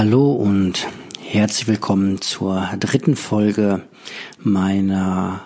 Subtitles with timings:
[0.00, 0.86] Hallo und
[1.20, 3.82] herzlich willkommen zur dritten Folge
[4.38, 5.40] meiner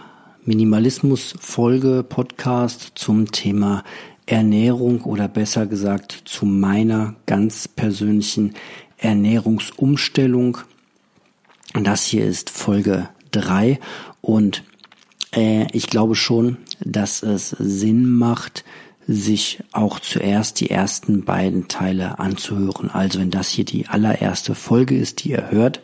[0.45, 3.83] Minimalismus-Folge Podcast zum Thema
[4.27, 8.53] Ernährung oder besser gesagt zu meiner ganz persönlichen
[8.99, 10.59] Ernährungsumstellung.
[11.73, 13.81] Das hier ist Folge drei
[14.21, 14.65] und
[15.35, 18.67] äh, ich glaube schon, dass es Sinn macht,
[19.15, 22.91] sich auch zuerst die ersten beiden Teile anzuhören.
[22.91, 25.81] Also wenn das hier die allererste Folge ist, die ihr hört,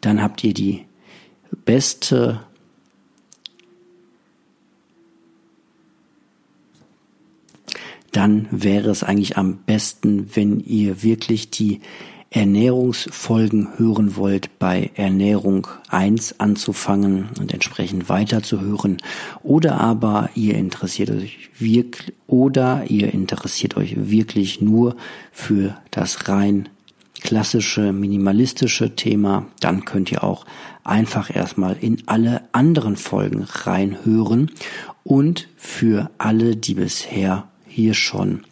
[0.00, 0.84] dann habt ihr die
[1.64, 2.40] beste
[8.12, 11.80] dann wäre es eigentlich am besten, wenn ihr wirklich die
[12.32, 18.96] Ernährungsfolgen hören wollt, bei Ernährung 1 anzufangen und entsprechend weiterzuhören.
[19.42, 24.96] Oder aber ihr interessiert euch wirklich, oder ihr interessiert euch wirklich nur
[25.30, 26.68] für das rein
[27.20, 30.44] klassische minimalistische Thema, dann könnt ihr auch
[30.82, 34.50] einfach erstmal in alle anderen Folgen reinhören
[35.04, 38.42] und für alle, die bisher hier schon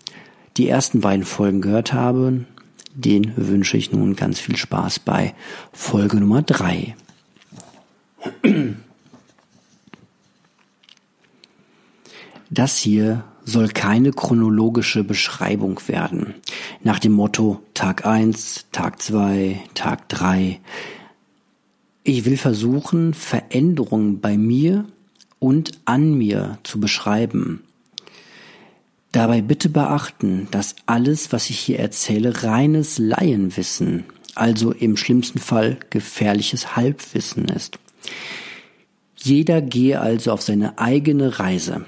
[0.57, 2.47] die ersten beiden Folgen gehört haben,
[2.95, 5.35] den wünsche ich nun ganz viel Spaß bei
[5.73, 6.97] Folge Nummer drei.
[12.51, 16.35] Das hier soll keine chronologische Beschreibung werden.
[16.83, 20.61] Nach dem Motto Tag eins, Tag zwei, Tag drei.
[22.03, 24.85] Ich will versuchen, Veränderungen bei mir
[25.39, 27.63] und an mir zu beschreiben.
[29.13, 34.05] Dabei bitte beachten, dass alles, was ich hier erzähle, reines Laienwissen,
[34.37, 37.79] also im schlimmsten Fall gefährliches Halbwissen ist.
[39.17, 41.85] Jeder gehe also auf seine eigene Reise,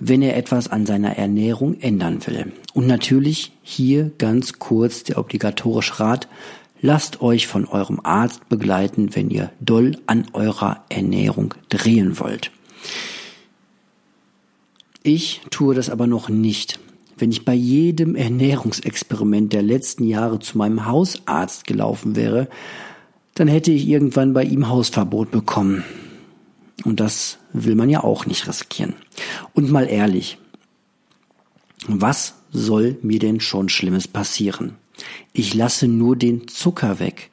[0.00, 2.52] wenn er etwas an seiner Ernährung ändern will.
[2.74, 6.28] Und natürlich hier ganz kurz der obligatorische Rat,
[6.82, 12.50] lasst euch von eurem Arzt begleiten, wenn ihr doll an eurer Ernährung drehen wollt.
[15.06, 16.80] Ich tue das aber noch nicht.
[17.18, 22.48] Wenn ich bei jedem Ernährungsexperiment der letzten Jahre zu meinem Hausarzt gelaufen wäre,
[23.34, 25.84] dann hätte ich irgendwann bei ihm Hausverbot bekommen.
[26.84, 28.94] Und das will man ja auch nicht riskieren.
[29.52, 30.38] Und mal ehrlich,
[31.86, 34.76] was soll mir denn schon Schlimmes passieren?
[35.34, 37.30] Ich lasse nur den Zucker weg,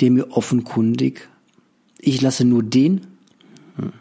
[0.00, 1.28] der mir offenkundig,
[1.98, 3.08] ich lasse nur den,
[3.78, 3.92] hm,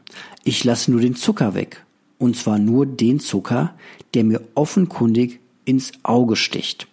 [0.44, 1.83] ich lasse nur den Zucker weg,
[2.24, 3.76] und zwar nur den Zucker,
[4.14, 6.88] der mir offenkundig ins Auge sticht.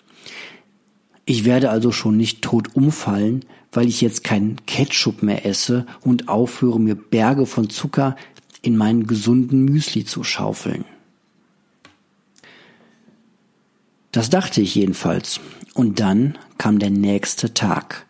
[1.24, 6.28] Ich werde also schon nicht tot umfallen, weil ich jetzt keinen Ketchup mehr esse und
[6.28, 8.16] aufhöre, mir Berge von Zucker
[8.60, 10.84] in meinen gesunden Müsli zu schaufeln.
[14.10, 15.38] Das dachte ich jedenfalls.
[15.74, 18.04] Und dann kam der nächste Tag.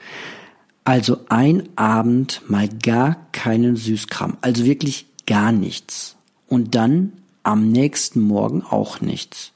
[0.85, 6.17] Also ein Abend mal gar keinen Süßkram, also wirklich gar nichts
[6.51, 7.13] und dann
[7.43, 9.53] am nächsten Morgen auch nichts.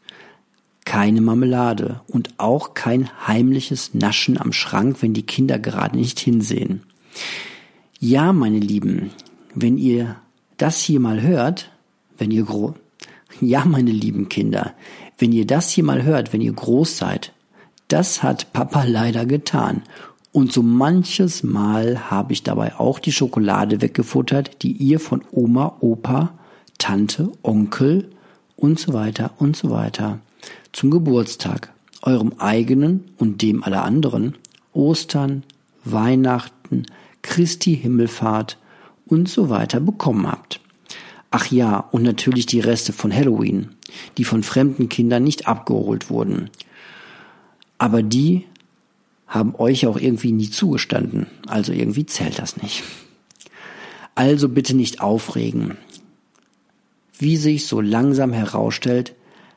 [0.87, 6.82] Keine Marmelade und auch kein heimliches Naschen am Schrank, wenn die Kinder gerade nicht hinsehen.
[8.00, 9.10] Ja, meine Lieben,
[9.55, 10.16] wenn ihr
[10.56, 11.71] das hier mal hört,
[12.16, 12.75] wenn ihr groß,
[13.41, 14.75] ja, meine lieben Kinder,
[15.19, 17.32] wenn ihr das hier mal hört, wenn ihr groß seid,
[17.88, 19.82] das hat Papa leider getan.
[20.31, 25.76] Und so manches Mal habe ich dabei auch die Schokolade weggefuttert, die ihr von Oma,
[25.81, 26.34] Opa
[26.84, 28.11] Tante, Onkel
[28.56, 30.19] und so weiter und so weiter
[30.72, 31.72] zum Geburtstag,
[32.03, 34.37] eurem eigenen und dem aller anderen,
[34.75, 35.44] Ostern,
[35.87, 36.84] Weihnachten,
[37.23, 38.59] Christi Himmelfahrt
[39.06, 40.61] und so weiter bekommen habt.
[41.31, 43.71] Ach ja, und natürlich die Reste von Halloween,
[44.19, 46.50] die von fremden Kindern nicht abgeholt wurden.
[47.78, 48.44] Aber die
[49.27, 52.83] haben euch auch irgendwie nie zugestanden, also irgendwie zählt das nicht.
[54.15, 55.78] Also bitte nicht aufregen.
[57.19, 59.15] Wie sich so langsam herausstellt,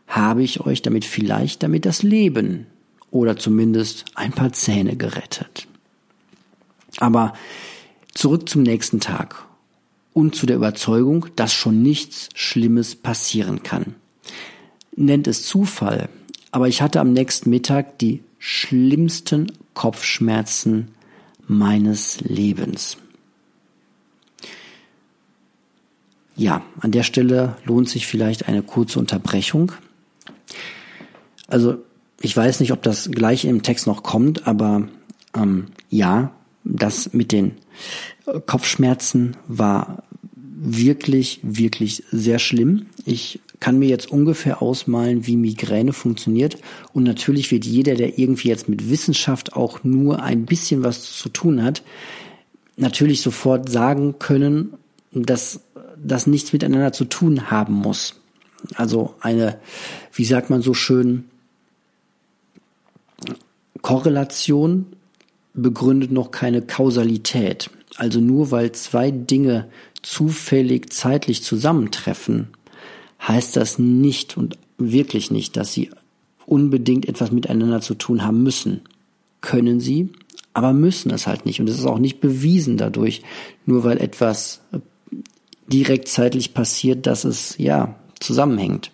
[0.08, 2.68] habe ich euch damit vielleicht damit das Leben
[3.12, 5.68] oder zumindest ein paar Zähne gerettet.
[7.00, 7.34] Aber
[8.14, 9.46] zurück zum nächsten Tag
[10.14, 13.96] und zu der Überzeugung, dass schon nichts Schlimmes passieren kann.
[14.96, 16.10] Nennt es Zufall,
[16.52, 20.90] aber ich hatte am nächsten Mittag die schlimmsten Kopfschmerzen
[21.48, 22.98] meines Lebens.
[26.38, 29.72] Ja, an der Stelle lohnt sich vielleicht eine kurze Unterbrechung.
[31.48, 31.80] Also
[32.22, 34.88] ich weiß nicht, ob das gleich im Text noch kommt, aber
[35.36, 36.32] ähm, ja,
[36.64, 37.54] das mit den
[38.46, 40.04] Kopfschmerzen war
[40.60, 42.88] wirklich, wirklich sehr schlimm.
[43.06, 46.58] Ich kann mir jetzt ungefähr ausmalen, wie Migräne funktioniert.
[46.94, 51.30] Und natürlich wird jeder, der irgendwie jetzt mit Wissenschaft auch nur ein bisschen was zu
[51.30, 51.82] tun hat,
[52.76, 54.74] natürlich sofort sagen können,
[55.12, 55.62] dass
[56.04, 58.16] das nichts miteinander zu tun haben muss.
[58.76, 59.60] Also eine,
[60.14, 61.26] wie sagt man so schön,
[63.82, 64.88] Korrelation
[65.54, 67.70] begründet noch keine Kausalität.
[67.96, 69.68] Also nur weil zwei Dinge
[70.02, 72.50] zufällig zeitlich zusammentreffen,
[73.26, 75.90] heißt das nicht und wirklich nicht, dass sie
[76.46, 78.82] unbedingt etwas miteinander zu tun haben müssen.
[79.42, 80.12] Können sie,
[80.54, 81.60] aber müssen es halt nicht.
[81.60, 83.24] Und es ist auch nicht bewiesen dadurch,
[83.66, 84.62] nur weil etwas
[85.68, 88.92] direkt zeitlich passiert, dass es ja zusammenhängt.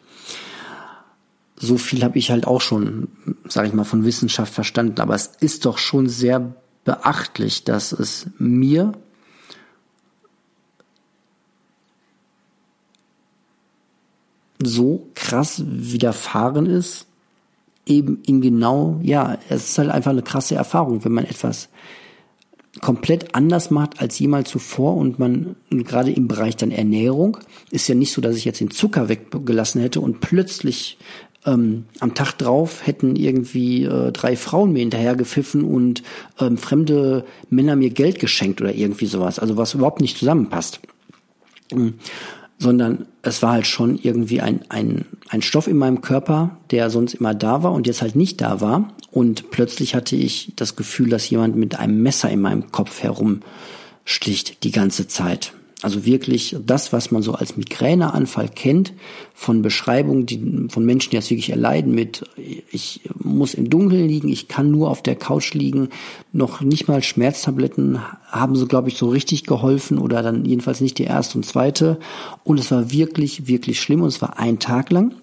[1.55, 3.07] So viel habe ich halt auch schon,
[3.47, 4.99] sage ich mal, von Wissenschaft verstanden.
[4.99, 8.93] Aber es ist doch schon sehr beachtlich, dass es mir
[14.61, 17.05] so krass widerfahren ist,
[17.85, 21.69] eben in genau, ja, es ist halt einfach eine krasse Erfahrung, wenn man etwas
[22.81, 27.37] komplett anders macht als jemals zuvor und man gerade im Bereich dann Ernährung
[27.69, 30.97] ist ja nicht so, dass ich jetzt den Zucker weggelassen hätte und plötzlich
[31.45, 36.01] ähm, am Tag drauf hätten irgendwie äh, drei Frauen mir hinterher gepfiffen und
[36.39, 40.79] ähm, fremde Männer mir Geld geschenkt oder irgendwie sowas, also was überhaupt nicht zusammenpasst.
[41.71, 41.95] Mhm
[42.63, 47.13] sondern es war halt schon irgendwie ein, ein, ein Stoff in meinem Körper, der sonst
[47.13, 48.93] immer da war und jetzt halt nicht da war.
[49.11, 54.63] Und plötzlich hatte ich das Gefühl, dass jemand mit einem Messer in meinem Kopf herumsticht
[54.63, 55.53] die ganze Zeit.
[55.83, 58.93] Also wirklich das, was man so als Migräneanfall kennt,
[59.33, 62.23] von Beschreibungen, die von Menschen, die das wirklich erleiden mit,
[62.71, 65.89] ich muss im Dunkeln liegen, ich kann nur auf der Couch liegen,
[66.31, 67.99] noch nicht mal Schmerztabletten
[68.29, 71.99] haben so, glaube ich, so richtig geholfen oder dann jedenfalls nicht die erste und zweite.
[72.45, 75.13] Und es war wirklich, wirklich schlimm und es war ein Tag lang.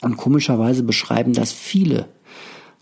[0.00, 2.08] Und komischerweise beschreiben das viele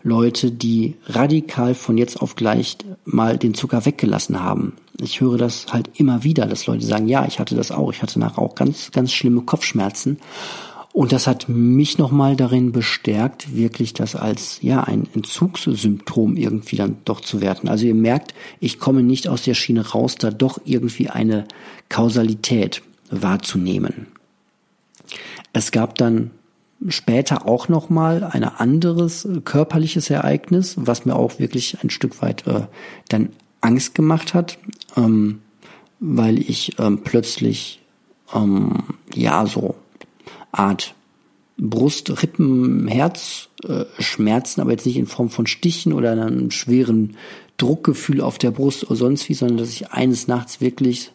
[0.03, 4.73] Leute, die radikal von jetzt auf gleich mal den Zucker weggelassen haben.
[4.99, 8.01] Ich höre das halt immer wieder, dass Leute sagen, ja, ich hatte das auch, ich
[8.01, 10.19] hatte nachher auch ganz, ganz schlimme Kopfschmerzen.
[10.93, 16.97] Und das hat mich nochmal darin bestärkt, wirklich das als ja ein Entzugssymptom irgendwie dann
[17.05, 17.69] doch zu werten.
[17.69, 21.45] Also ihr merkt, ich komme nicht aus der Schiene raus, da doch irgendwie eine
[21.87, 24.07] Kausalität wahrzunehmen.
[25.53, 26.31] Es gab dann
[26.87, 32.21] später auch noch mal ein anderes äh, körperliches Ereignis, was mir auch wirklich ein Stück
[32.21, 32.61] weit äh,
[33.09, 33.29] dann
[33.61, 34.57] Angst gemacht hat,
[34.97, 35.41] ähm,
[35.99, 37.81] weil ich ähm, plötzlich
[38.33, 38.83] ähm,
[39.13, 39.75] ja so
[40.51, 40.95] Art
[41.57, 47.15] Brust, Rippen, Herz äh, Schmerzen, aber jetzt nicht in Form von Stichen oder einem schweren
[47.57, 51.11] Druckgefühl auf der Brust oder sonst wie, sondern dass ich eines Nachts wirklich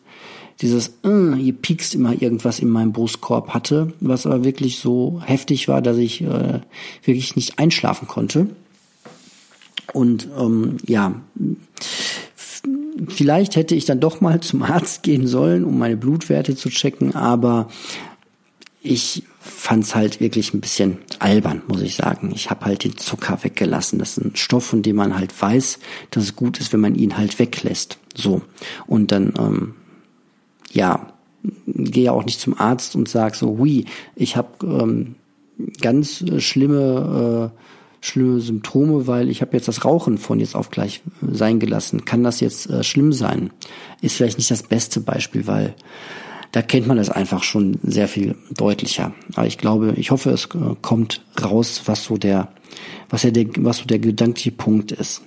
[0.60, 5.68] dieses, äh, hier piekst immer irgendwas in meinem Brustkorb hatte, was aber wirklich so heftig
[5.68, 6.60] war, dass ich äh,
[7.04, 8.48] wirklich nicht einschlafen konnte.
[9.92, 11.14] Und ähm, ja,
[13.08, 17.14] vielleicht hätte ich dann doch mal zum Arzt gehen sollen, um meine Blutwerte zu checken,
[17.14, 17.68] aber
[18.82, 22.32] ich fand's halt wirklich ein bisschen albern, muss ich sagen.
[22.34, 23.98] Ich habe halt den Zucker weggelassen.
[23.98, 25.78] Das ist ein Stoff, von dem man halt weiß,
[26.10, 27.98] dass es gut ist, wenn man ihn halt weglässt.
[28.14, 28.42] So.
[28.86, 29.74] Und dann ähm,
[30.76, 31.12] ja,
[31.66, 35.14] gehe ja auch nicht zum Arzt und sag so, hui, ich habe ähm,
[35.80, 37.60] ganz schlimme äh,
[38.00, 42.04] schlimme Symptome, weil ich habe jetzt das Rauchen von jetzt auf gleich sein gelassen.
[42.04, 43.50] Kann das jetzt äh, schlimm sein?
[44.00, 45.74] Ist vielleicht nicht das beste Beispiel, weil
[46.52, 49.12] da kennt man das einfach schon sehr viel deutlicher.
[49.34, 52.48] Aber ich glaube, ich hoffe, es äh, kommt raus, was so der,
[53.10, 55.22] was ja der, was so der gedankliche Punkt ist.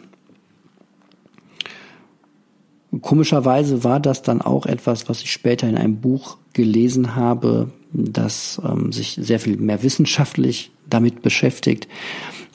[3.01, 8.59] Komischerweise war das dann auch etwas, was ich später in einem Buch gelesen habe, das
[8.63, 11.87] ähm, sich sehr viel mehr wissenschaftlich damit beschäftigt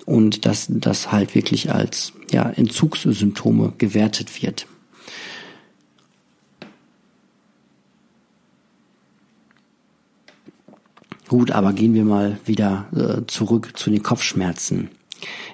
[0.07, 4.67] und dass das halt wirklich als ja, Entzugssymptome gewertet wird.
[11.29, 14.91] Gut, aber gehen wir mal wieder äh, zurück zu den Kopfschmerzen.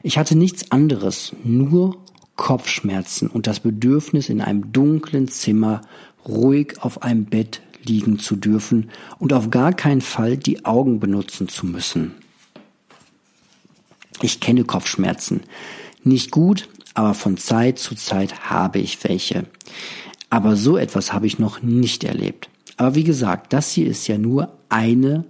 [0.02, 1.96] Ich hatte nichts anderes, nur
[2.40, 5.82] Kopfschmerzen und das Bedürfnis, in einem dunklen Zimmer
[6.26, 11.48] ruhig auf einem Bett liegen zu dürfen und auf gar keinen Fall die Augen benutzen
[11.48, 12.14] zu müssen.
[14.22, 15.42] Ich kenne Kopfschmerzen.
[16.02, 19.44] Nicht gut, aber von Zeit zu Zeit habe ich welche.
[20.30, 22.48] Aber so etwas habe ich noch nicht erlebt.
[22.78, 25.26] Aber wie gesagt, das hier ist ja nur eine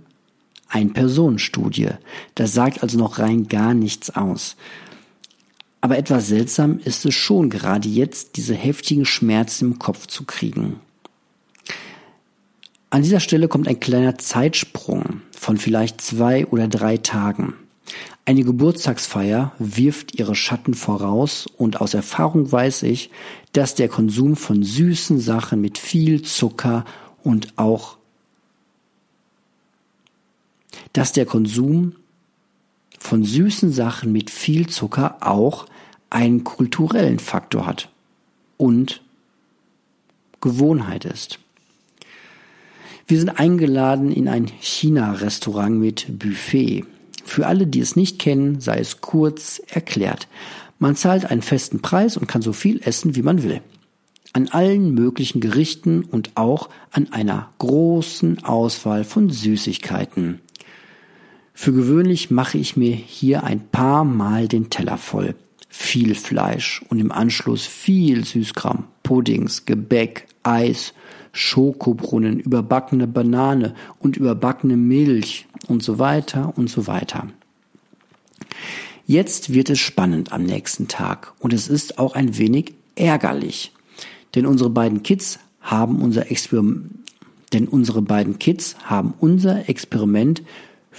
[0.69, 1.89] Ein-Personen-Studie.
[2.37, 4.55] Das sagt also noch rein gar nichts aus.
[5.81, 10.81] Aber etwas seltsam ist es schon, gerade jetzt diese heftigen Schmerzen im Kopf zu kriegen.
[12.91, 17.55] An dieser Stelle kommt ein kleiner Zeitsprung von vielleicht zwei oder drei Tagen.
[18.25, 23.11] Eine Geburtstagsfeier wirft ihre Schatten voraus und aus Erfahrung weiß ich,
[23.53, 26.85] dass der Konsum von süßen Sachen mit viel Zucker
[27.23, 27.97] und auch
[30.93, 31.95] dass der Konsum
[33.01, 35.67] von süßen Sachen mit viel Zucker auch
[36.11, 37.89] einen kulturellen Faktor hat
[38.57, 39.03] und
[40.41, 41.41] Gewohnheit ist.
[43.07, 46.85] Wir sind eingeladen in ein China-Restaurant mit Buffet.
[47.25, 50.29] Für alle, die es nicht kennen, sei es kurz erklärt.
[50.79, 53.61] Man zahlt einen festen Preis und kann so viel essen, wie man will.
[54.33, 60.41] An allen möglichen Gerichten und auch an einer großen Auswahl von Süßigkeiten.
[61.53, 65.35] Für gewöhnlich mache ich mir hier ein paar Mal den Teller voll.
[65.69, 70.95] Viel Fleisch und im Anschluss viel Süßkram, Puddings, Gebäck, Eis,
[71.33, 77.29] Schokobrunnen, überbackene Banane und überbackene Milch und so weiter und so weiter.
[79.07, 83.73] Jetzt wird es spannend am nächsten Tag und es ist auch ein wenig ärgerlich,
[84.35, 86.91] denn unsere beiden Kids haben unser Experiment,
[87.53, 90.43] denn unsere beiden Kids haben unser Experiment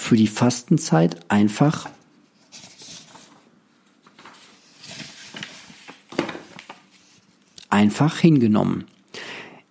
[0.01, 1.88] für die Fastenzeit einfach
[7.70, 8.86] einfach hingenommen.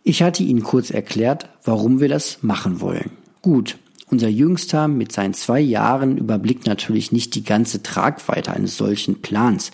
[0.05, 3.11] Ich hatte ihnen kurz erklärt, warum wir das machen wollen.
[3.43, 9.21] Gut, unser Jüngster mit seinen zwei Jahren überblickt natürlich nicht die ganze Tragweite eines solchen
[9.21, 9.73] Plans.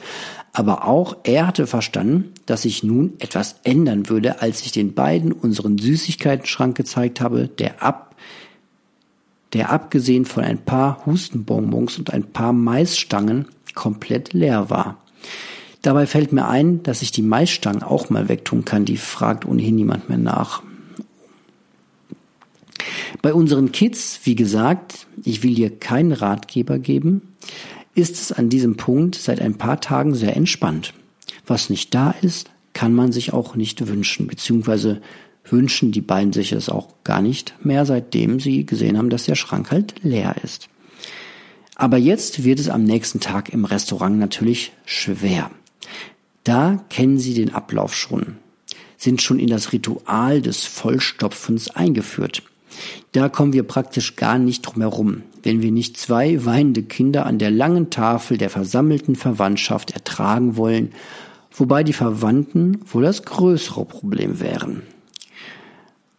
[0.52, 5.32] Aber auch er hatte verstanden, dass sich nun etwas ändern würde, als ich den beiden
[5.32, 8.06] unseren Süßigkeitenschrank gezeigt habe, der ab
[9.52, 14.98] der abgesehen von ein paar Hustenbonbons und ein paar Maisstangen komplett leer war.
[15.82, 19.76] Dabei fällt mir ein, dass ich die Maisstangen auch mal wegtun kann, die fragt ohnehin
[19.76, 20.62] niemand mehr nach.
[23.22, 27.34] Bei unseren Kids, wie gesagt, ich will dir keinen Ratgeber geben,
[27.94, 30.92] ist es an diesem Punkt seit ein paar Tagen sehr entspannt.
[31.46, 35.00] Was nicht da ist, kann man sich auch nicht wünschen, beziehungsweise
[35.48, 39.34] wünschen die beiden sich es auch gar nicht mehr, seitdem sie gesehen haben, dass der
[39.34, 40.68] Schrank halt leer ist.
[41.76, 45.50] Aber jetzt wird es am nächsten Tag im Restaurant natürlich schwer.
[46.42, 48.36] Da kennen sie den Ablauf schon,
[48.96, 52.42] sind schon in das Ritual des Vollstopfens eingeführt.
[53.12, 57.38] Da kommen wir praktisch gar nicht drum herum, wenn wir nicht zwei weinende Kinder an
[57.38, 60.92] der langen Tafel der versammelten Verwandtschaft ertragen wollen,
[61.50, 64.82] wobei die Verwandten wohl das größere Problem wären.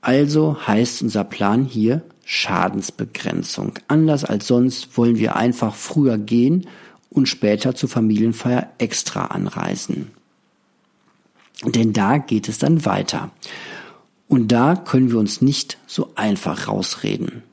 [0.08, 3.74] Also heißt unser Plan hier Schadensbegrenzung.
[3.90, 6.66] Anders als sonst wollen wir einfach früher gehen
[7.10, 10.12] und später zur Familienfeier extra anreisen.
[11.66, 13.32] Denn da geht es dann weiter.
[14.30, 17.44] Und da können wir uns nicht so einfach rausreden.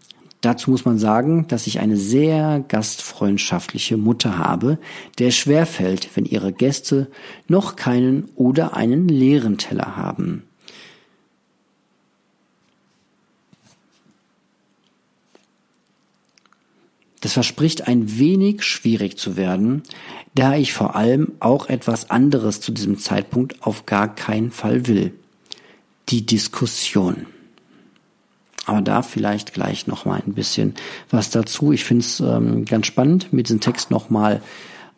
[0.41, 4.79] Dazu muss man sagen, dass ich eine sehr gastfreundschaftliche Mutter habe,
[5.19, 7.11] der schwerfällt, wenn ihre Gäste
[7.49, 10.45] noch keinen oder einen leeren Teller haben.
[17.25, 19.83] Das verspricht ein wenig schwierig zu werden,
[20.35, 25.15] da ich vor allem auch etwas anderes zu diesem Zeitpunkt auf gar keinen Fall will.
[26.11, 27.25] Die Diskussion.
[28.67, 30.75] Aber da vielleicht gleich noch mal ein bisschen
[31.09, 31.73] was dazu.
[31.73, 34.43] Ich finde es ähm, ganz spannend, mir diesen Text noch mal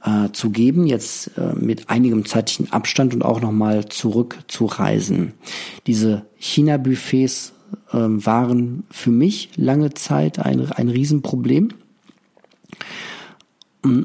[0.02, 4.64] äh, zu geben, jetzt äh, mit einigem zeitlichen Abstand und auch noch mal zurück zu
[4.66, 5.34] reisen.
[5.86, 7.52] Diese China-Buffets
[7.92, 11.68] äh, waren für mich lange Zeit ein, ein Riesenproblem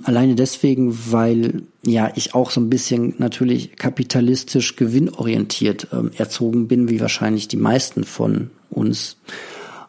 [0.04, 6.90] alleine deswegen, weil ja ich auch so ein bisschen natürlich kapitalistisch gewinnorientiert ähm, erzogen bin,
[6.90, 9.18] wie wahrscheinlich die meisten von uns.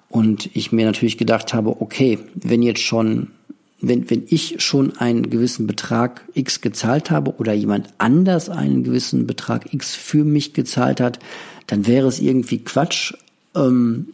[0.09, 3.29] Und ich mir natürlich gedacht habe, okay, wenn jetzt schon,
[3.81, 9.27] wenn, wenn ich schon einen gewissen Betrag X gezahlt habe oder jemand anders einen gewissen
[9.27, 11.19] Betrag X für mich gezahlt hat,
[11.67, 13.15] dann wäre es irgendwie Quatsch,
[13.55, 14.09] ähm,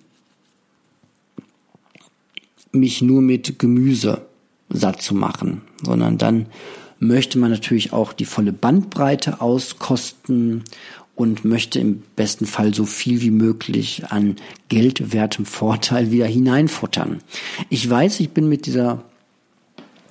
[2.70, 4.27] mich nur mit Gemüse
[4.70, 6.46] satt zu machen, sondern dann
[7.00, 10.64] möchte man natürlich auch die volle Bandbreite auskosten
[11.14, 14.36] und möchte im besten Fall so viel wie möglich an
[14.68, 17.20] geldwertem Vorteil wieder hineinfuttern.
[17.70, 19.02] Ich weiß, ich bin mit dieser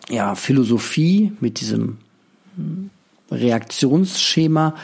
[0.10, 1.98] ja, Philosophie, mit diesem
[3.32, 4.76] Reaktionsschema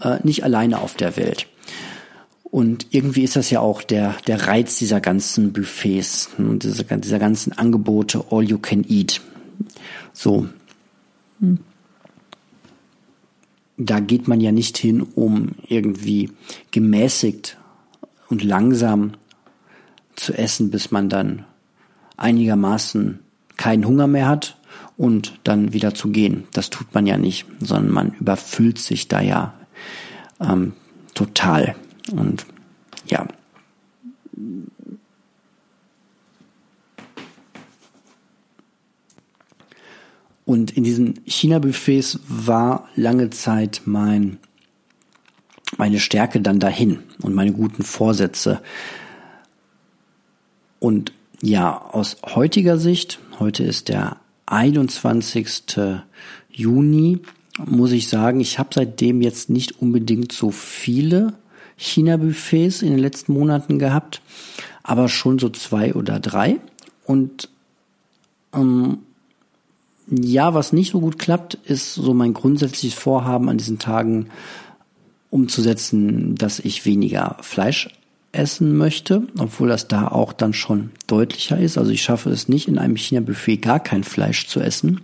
[0.00, 1.46] äh, nicht alleine auf der Welt.
[2.52, 7.18] Und irgendwie ist das ja auch der, der Reiz dieser ganzen Buffets und dieser, dieser
[7.18, 9.22] ganzen Angebote, all you can eat.
[10.12, 10.46] So.
[13.78, 16.30] Da geht man ja nicht hin, um irgendwie
[16.72, 17.56] gemäßigt
[18.28, 19.12] und langsam
[20.14, 21.46] zu essen, bis man dann
[22.18, 23.20] einigermaßen
[23.56, 24.58] keinen Hunger mehr hat
[24.98, 26.44] und dann wieder zu gehen.
[26.52, 29.54] Das tut man ja nicht, sondern man überfüllt sich da ja
[30.38, 30.74] ähm,
[31.14, 31.76] total.
[32.10, 32.46] Und
[33.06, 33.26] ja.
[40.44, 44.38] Und in diesen China-Buffets war lange Zeit mein,
[45.76, 48.60] meine Stärke dann dahin und meine guten Vorsätze.
[50.80, 54.16] Und ja, aus heutiger Sicht, heute ist der
[54.46, 55.62] 21.
[56.50, 57.20] Juni,
[57.64, 61.34] muss ich sagen, ich habe seitdem jetzt nicht unbedingt so viele
[61.82, 64.22] China-Buffets in den letzten Monaten gehabt,
[64.82, 66.60] aber schon so zwei oder drei.
[67.04, 67.48] Und
[68.54, 68.98] ähm,
[70.08, 74.28] ja, was nicht so gut klappt, ist so mein grundsätzliches Vorhaben an diesen Tagen
[75.30, 77.88] umzusetzen, dass ich weniger Fleisch
[78.32, 81.76] essen möchte, obwohl das da auch dann schon deutlicher ist.
[81.76, 85.00] Also ich schaffe es nicht, in einem China-Buffet gar kein Fleisch zu essen.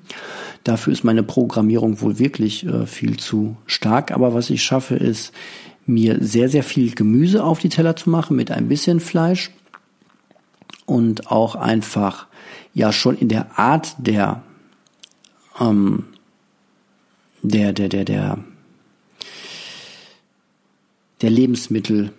[0.64, 4.12] Dafür ist meine Programmierung wohl wirklich äh, viel zu stark.
[4.12, 5.32] Aber was ich schaffe, ist,
[5.88, 9.50] mir sehr, sehr viel Gemüse auf die Teller zu machen mit ein bisschen Fleisch
[10.87, 12.26] und auch einfach
[12.75, 14.42] ja schon in der Art der
[15.61, 16.04] ähm,
[17.42, 18.38] der der der der
[21.21, 22.12] der Lebensmittel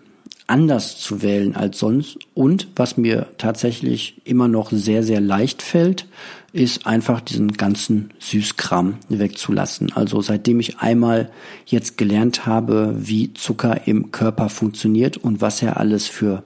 [0.49, 2.17] anders zu wählen als sonst.
[2.33, 6.07] Und was mir tatsächlich immer noch sehr, sehr leicht fällt,
[6.51, 9.91] ist einfach diesen ganzen Süßkram wegzulassen.
[9.93, 11.29] Also seitdem ich einmal
[11.65, 16.43] jetzt gelernt habe, wie Zucker im Körper funktioniert und was er alles für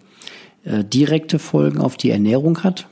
[0.66, 2.88] äh, direkte Folgen auf die Ernährung hat,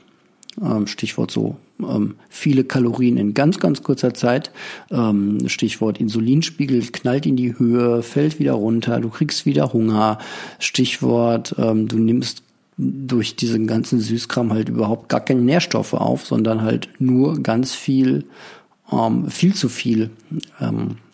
[0.60, 4.50] ähm, Stichwort so ähm, viele Kalorien in ganz, ganz kurzer Zeit.
[4.90, 10.18] Ähm, Stichwort Insulinspiegel knallt in die Höhe, fällt wieder runter, du kriegst wieder Hunger.
[10.58, 12.42] Stichwort, du nimmst
[12.76, 18.24] durch diesen ganzen Süßkram halt überhaupt gar keine Nährstoffe auf, sondern halt nur ganz viel,
[19.28, 20.10] viel zu viel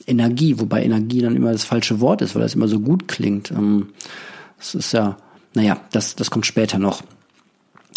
[0.06, 3.52] Energie, wobei Energie dann immer das falsche Wort ist, weil das immer so gut klingt.
[4.58, 5.16] Das ist ja,
[5.54, 7.02] naja, das, das kommt später noch.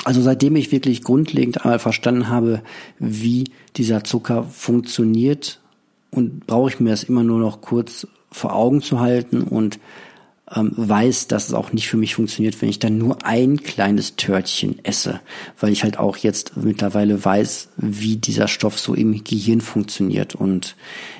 [0.04, 2.62] Also seitdem ich wirklich grundlegend einmal verstanden habe,
[2.98, 3.46] wie
[3.78, 5.60] dieser Zucker funktioniert
[6.10, 9.80] und brauche ich mir das immer nur noch kurz vor Augen zu halten und
[10.54, 14.16] ähm, weiß, dass es auch nicht für mich funktioniert, wenn ich dann nur ein kleines
[14.16, 15.22] Törtchen esse,
[15.60, 20.36] weil ich halt auch jetzt mittlerweile weiß, wie dieser Stoff so im Gehirn funktioniert.
[20.36, 20.76] Und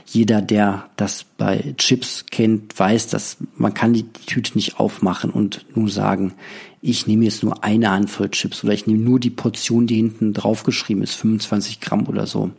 [0.06, 5.66] jeder, der das bei Chips kennt, weiß, dass man kann die Tüte nicht aufmachen und
[5.76, 6.34] nur sagen,
[6.82, 10.34] ich nehme jetzt nur eine Handvoll Chips oder ich nehme nur die Portion, die hinten
[10.34, 12.52] draufgeschrieben ist, 25 Gramm oder so.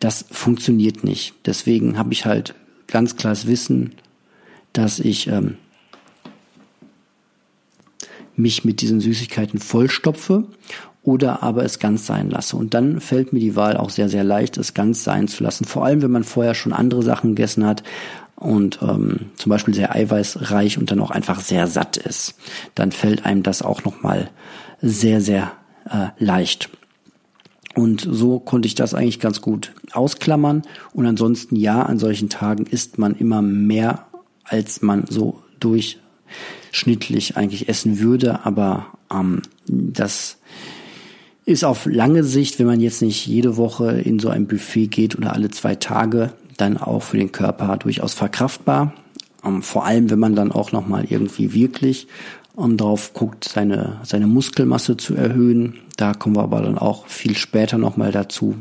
[0.00, 1.34] Das funktioniert nicht.
[1.44, 2.54] Deswegen habe ich halt
[2.86, 3.92] ganz klares Wissen,
[4.72, 5.58] dass ich ähm,
[8.36, 10.44] mich mit diesen Süßigkeiten vollstopfe
[11.02, 12.56] oder aber es ganz sein lasse.
[12.56, 15.66] Und dann fällt mir die Wahl auch sehr, sehr leicht, es ganz sein zu lassen.
[15.66, 17.82] Vor allem, wenn man vorher schon andere Sachen gegessen hat
[18.38, 22.34] und ähm, zum Beispiel sehr eiweißreich und dann auch einfach sehr satt ist.
[22.74, 24.30] Dann fällt einem das auch nochmal
[24.80, 25.52] sehr, sehr
[25.90, 26.70] äh, leicht.
[27.74, 30.62] Und so konnte ich das eigentlich ganz gut ausklammern.
[30.92, 34.06] Und ansonsten ja, an solchen Tagen isst man immer mehr,
[34.44, 35.98] als man so durch
[36.70, 40.38] schnittlich eigentlich essen würde, aber ähm, das
[41.44, 45.16] ist auf lange Sicht, wenn man jetzt nicht jede Woche in so ein Buffet geht
[45.16, 48.92] oder alle zwei Tage, dann auch für den Körper durchaus verkraftbar.
[49.44, 52.06] Ähm, vor allem, wenn man dann auch nochmal irgendwie wirklich
[52.58, 55.78] ähm, drauf guckt, seine, seine Muskelmasse zu erhöhen.
[55.96, 58.56] Da kommen wir aber dann auch viel später nochmal dazu.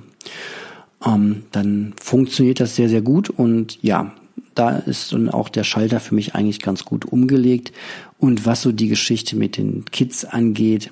[1.05, 4.13] Ähm, dann funktioniert das sehr, sehr gut und ja,
[4.55, 7.71] da ist dann auch der Schalter für mich eigentlich ganz gut umgelegt.
[8.17, 10.91] Und was so die Geschichte mit den Kids angeht,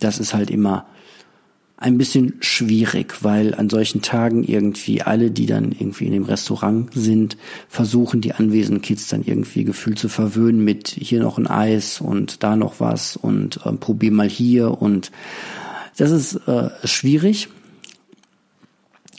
[0.00, 0.86] das ist halt immer
[1.80, 6.90] ein bisschen schwierig, weil an solchen Tagen irgendwie alle, die dann irgendwie in dem Restaurant
[6.92, 7.38] sind,
[7.70, 12.42] versuchen die anwesenden Kids dann irgendwie gefühlt zu verwöhnen mit hier noch ein Eis und
[12.42, 15.10] da noch was und äh, probier mal hier und
[15.96, 17.48] das ist äh, schwierig.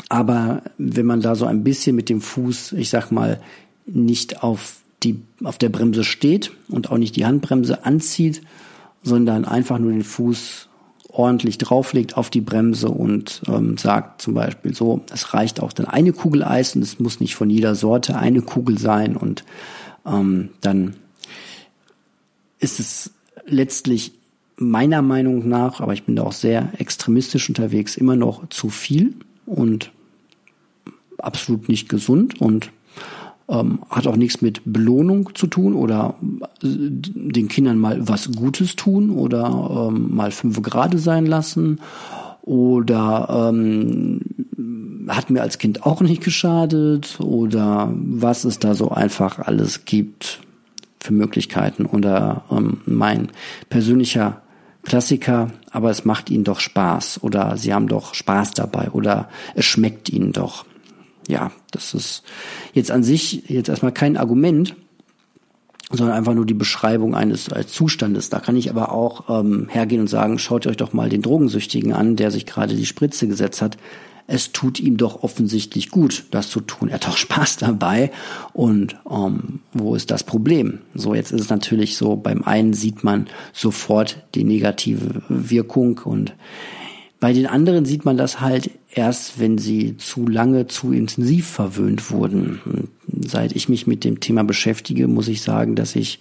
[0.10, 3.42] Aber wenn man da so ein bisschen mit dem Fuß, ich sag mal,
[3.88, 8.44] nicht auf die, auf der Bremse steht und auch nicht die Handbremse anzieht,
[9.02, 10.68] sondern einfach nur den Fuß
[11.12, 15.86] ordentlich drauflegt auf die Bremse und ähm, sagt zum Beispiel so, es reicht auch dann
[15.86, 19.44] eine Kugel Eis und es muss nicht von jeder Sorte eine Kugel sein und
[20.06, 20.96] ähm, dann
[22.60, 23.12] ist es
[23.46, 24.14] letztlich
[24.56, 29.16] meiner Meinung nach, aber ich bin da auch sehr extremistisch unterwegs, immer noch zu viel
[29.46, 29.92] und
[31.18, 32.72] absolut nicht gesund und
[33.52, 36.16] Ähm, hat auch nichts mit Belohnung zu tun oder
[36.64, 41.82] äh, den Kindern mal was Gutes tun oder ähm, mal fünf Grade sein lassen
[42.44, 44.22] oder ähm,
[45.10, 50.40] hat mir als Kind auch nicht geschadet oder was es da so einfach alles gibt
[51.02, 53.30] für Möglichkeiten oder ähm, mein
[53.70, 54.42] persönlicher
[54.84, 59.66] Klassiker, aber es macht ihnen doch Spaß oder sie haben doch Spaß dabei oder es
[59.66, 60.66] schmeckt ihnen doch.
[61.32, 62.24] Ja, das ist
[62.74, 64.76] jetzt an sich jetzt erstmal kein Argument,
[65.90, 68.30] sondern einfach nur die Beschreibung eines Zustandes.
[68.30, 71.94] Da kann ich aber auch ähm, hergehen und sagen, schaut euch doch mal den Drogensüchtigen
[71.94, 73.78] an, der sich gerade die Spritze gesetzt hat
[74.28, 76.88] es tut ihm doch offensichtlich gut, das zu tun.
[76.88, 78.12] Er hat doch Spaß dabei.
[78.54, 80.80] Und ähm, wo ist das Problem?
[80.94, 86.34] So, jetzt ist es natürlich so, beim einen sieht man sofort die negative Wirkung und
[87.22, 92.10] bei den anderen sieht man das halt erst, wenn sie zu lange, zu intensiv verwöhnt
[92.10, 92.60] wurden.
[92.66, 96.20] Und seit ich mich mit dem Thema beschäftige, muss ich sagen, dass ich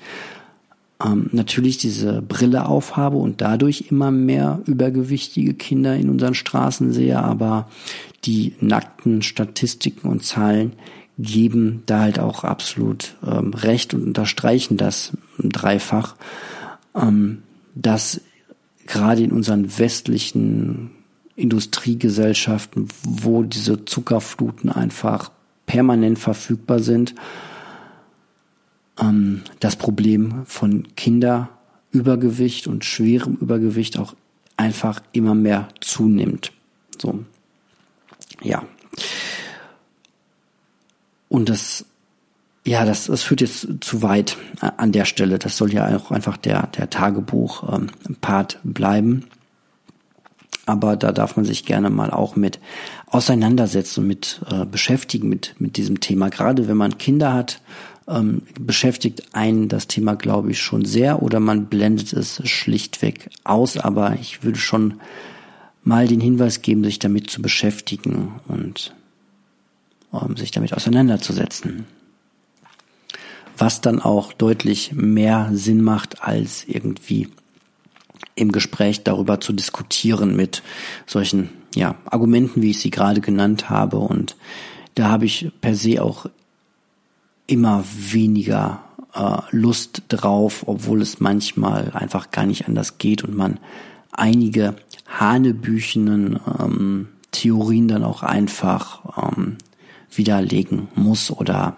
[1.03, 7.19] ähm, natürlich diese Brille aufhabe und dadurch immer mehr übergewichtige Kinder in unseren Straßen sehe,
[7.19, 7.71] aber
[8.25, 10.75] die nackten Statistiken und Zahlen
[11.19, 16.15] geben da halt auch absolut ähm, recht und unterstreichen das dreifach,
[16.95, 17.39] ähm,
[17.75, 18.21] dass
[18.87, 20.91] gerade in unseren westlichen
[21.37, 25.31] Industriegesellschaften, wo diese Zuckerfluten einfach
[25.67, 27.15] permanent verfügbar sind,
[29.01, 34.15] ähm, das Problem von Kinderübergewicht und schwerem Übergewicht auch
[34.57, 36.53] einfach immer mehr zunimmt.
[37.01, 37.25] So.
[38.43, 38.65] Ja.
[41.29, 41.87] Und das,
[42.71, 45.41] ja, das, das führt jetzt zu weit an der Stelle.
[45.41, 49.25] Das soll ja auch einfach der, der Tagebuch-Part ähm, bleiben.
[50.67, 52.61] Aber da darf man sich gerne mal auch mit
[53.09, 56.29] auseinandersetzen mit äh, beschäftigen mit, mit diesem Thema.
[56.29, 57.61] Gerade wenn man Kinder hat
[58.07, 63.79] ähm, beschäftigt einen das Thema, glaube ich, schon sehr oder man blendet es schlichtweg aus.
[63.79, 65.01] Aber ich würde schon
[65.83, 68.95] mal den Hinweis geben, sich damit zu beschäftigen und
[70.13, 71.87] ähm, sich damit auseinanderzusetzen.
[73.61, 77.29] Was dann auch deutlich mehr Sinn macht, als irgendwie
[78.35, 80.63] im Gespräch darüber zu diskutieren mit
[81.07, 83.99] solchen ja, Argumenten, wie ich sie gerade genannt habe.
[83.99, 84.35] Und
[84.95, 86.25] da habe ich per se auch
[87.47, 88.81] immer weniger
[89.15, 93.61] äh, Lust drauf, obwohl es manchmal einfach gar nicht anders geht und man
[94.11, 94.75] einige
[95.07, 99.59] hanebüchenen ähm, Theorien dann auch einfach ähm,
[100.11, 101.77] widerlegen muss oder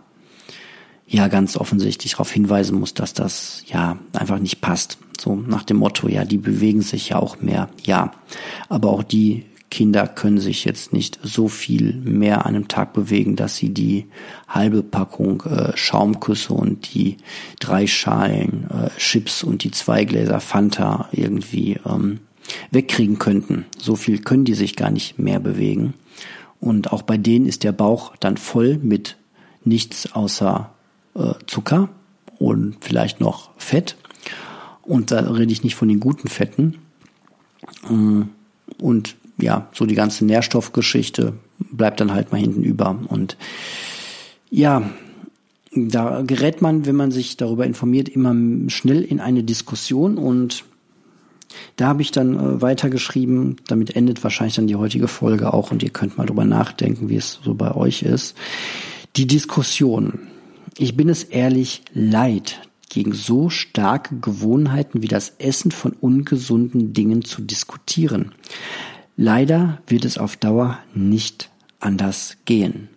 [1.07, 4.99] ja ganz offensichtlich darauf hinweisen muss, dass das ja einfach nicht passt.
[5.21, 8.13] So nach dem Motto, ja, die bewegen sich ja auch mehr, ja.
[8.69, 13.37] Aber auch die Kinder können sich jetzt nicht so viel mehr an einem Tag bewegen,
[13.37, 14.07] dass sie die
[14.47, 17.17] halbe Packung äh, Schaumküsse und die
[17.59, 22.21] drei Schalen äh, Chips und die zwei Gläser Fanta irgendwie ähm,
[22.71, 23.65] wegkriegen könnten.
[23.79, 25.95] So viel können die sich gar nicht mehr bewegen.
[26.61, 29.17] Und auch bei denen ist der Bauch dann voll mit
[29.65, 30.72] nichts außer
[31.15, 31.89] äh, Zucker
[32.39, 33.97] und vielleicht noch Fett.
[34.83, 36.79] Und da rede ich nicht von den guten Fetten.
[37.89, 38.31] Ähm,
[38.81, 42.99] und ja, so die ganze Nährstoffgeschichte bleibt dann halt mal hinten über.
[43.09, 43.37] Und
[44.51, 44.91] ja,
[45.75, 48.35] da gerät man, wenn man sich darüber informiert, immer
[48.69, 50.65] schnell in eine Diskussion und
[51.77, 55.83] da habe ich dann äh, weitergeschrieben, damit endet wahrscheinlich dann die heutige Folge auch und
[55.83, 58.37] ihr könnt mal drüber nachdenken, wie es so bei euch ist.
[59.17, 60.19] Die Diskussion.
[60.79, 67.25] Ich bin es ehrlich leid, gegen so starke Gewohnheiten wie das Essen von ungesunden Dingen
[67.25, 68.35] zu diskutieren.
[69.17, 72.89] Leider wird es auf Dauer nicht anders gehen.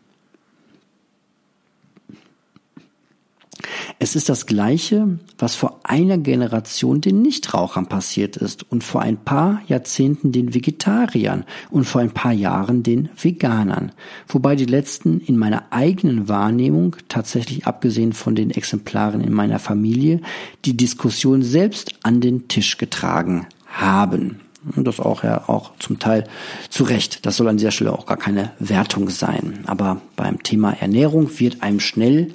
[3.99, 9.17] Es ist das Gleiche, was vor einer Generation den Nichtrauchern passiert ist und vor ein
[9.17, 13.91] paar Jahrzehnten den Vegetariern und vor ein paar Jahren den Veganern,
[14.28, 20.21] wobei die letzten in meiner eigenen Wahrnehmung, tatsächlich abgesehen von den Exemplaren in meiner Familie,
[20.65, 24.41] die Diskussion selbst an den Tisch getragen haben.
[24.75, 26.23] Und das auch ja auch zum Teil
[26.69, 27.25] zu Recht.
[27.25, 29.63] Das soll an dieser Stelle auch gar keine Wertung sein.
[29.67, 32.34] Aber beim Thema Ernährung wird einem schnell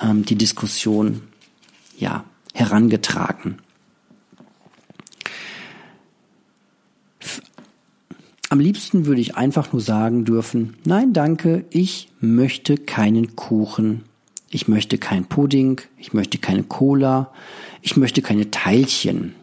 [0.00, 1.22] ähm, die Diskussion
[1.96, 2.24] ja
[2.54, 3.58] herangetragen.
[8.48, 14.04] Am liebsten würde ich einfach nur sagen dürfen, nein, danke, ich möchte keinen Kuchen,
[14.50, 17.32] ich möchte kein Pudding, ich möchte keine Cola,
[17.80, 19.34] ich möchte keine Teilchen.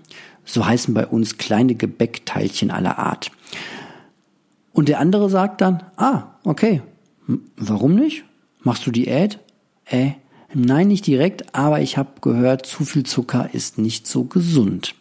[0.45, 3.31] So heißen bei uns kleine Gebäckteilchen aller Art.
[4.73, 6.83] Und der andere sagt dann, ah, okay,
[7.57, 8.23] warum nicht?
[8.61, 9.39] Machst du Diät?
[9.89, 10.11] äh,
[10.53, 14.95] nein, nicht direkt, aber ich habe gehört, zu viel Zucker ist nicht so gesund.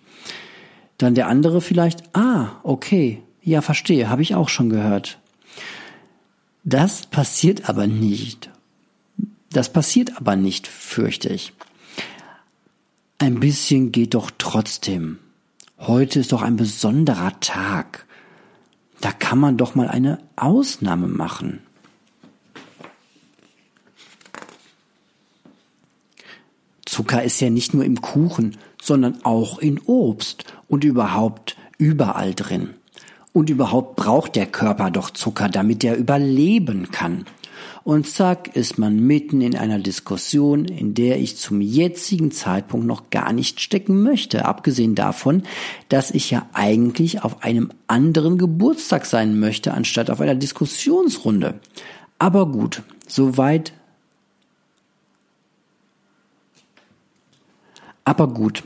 [0.98, 5.18] Dann der andere vielleicht, ah, okay, ja, verstehe, habe ich auch schon gehört.
[6.64, 8.50] Das passiert aber nicht.
[9.50, 11.52] Das passiert aber nicht, fürchte ich.
[13.18, 15.18] Ein bisschen geht doch trotzdem.
[15.78, 18.06] Heute ist doch ein besonderer Tag.
[19.00, 21.60] Da kann man doch mal eine Ausnahme machen.
[26.98, 32.70] Zucker ist ja nicht nur im Kuchen, sondern auch in Obst und überhaupt überall drin.
[33.32, 37.24] Und überhaupt braucht der Körper doch Zucker, damit er überleben kann.
[37.84, 43.10] Und zack ist man mitten in einer Diskussion, in der ich zum jetzigen Zeitpunkt noch
[43.10, 45.44] gar nicht stecken möchte, abgesehen davon,
[45.88, 51.60] dass ich ja eigentlich auf einem anderen Geburtstag sein möchte, anstatt auf einer Diskussionsrunde.
[52.18, 53.72] Aber gut, soweit.
[58.08, 58.64] Aber gut,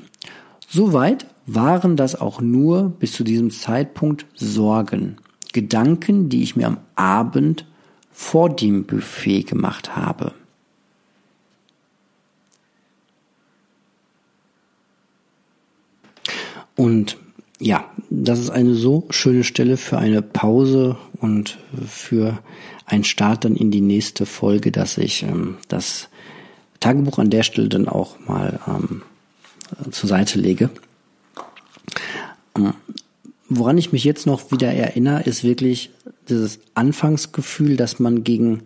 [0.68, 5.16] soweit waren das auch nur bis zu diesem Zeitpunkt Sorgen,
[5.52, 7.66] Gedanken, die ich mir am Abend
[8.12, 10.31] vor dem Buffet gemacht habe.
[16.76, 17.16] Und
[17.59, 22.38] ja, das ist eine so schöne Stelle für eine Pause und für
[22.87, 26.11] einen Start dann in die nächste Folge, dass ich ähm, das
[26.78, 29.02] Tagebuch an der Stelle dann auch mal ähm,
[29.90, 30.70] zur Seite lege.
[32.56, 32.74] Ähm,
[33.48, 35.90] woran ich mich jetzt noch wieder erinnere, ist wirklich
[36.28, 38.62] dieses Anfangsgefühl, dass man gegen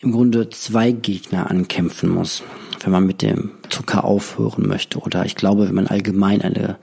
[0.00, 2.42] im Grunde zwei Gegner ankämpfen muss,
[2.82, 4.98] wenn man mit dem Zucker aufhören möchte.
[4.98, 6.76] Oder ich glaube, wenn man allgemein eine